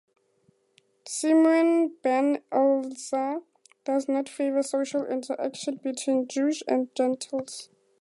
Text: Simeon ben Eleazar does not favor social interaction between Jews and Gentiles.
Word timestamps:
Simeon 1.07 1.91
ben 2.01 2.39
Eleazar 2.51 3.43
does 3.85 4.09
not 4.09 4.27
favor 4.27 4.63
social 4.63 5.05
interaction 5.05 5.75
between 5.83 6.27
Jews 6.27 6.63
and 6.67 6.89
Gentiles. 6.95 7.69